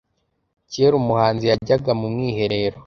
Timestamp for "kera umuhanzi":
0.71-1.45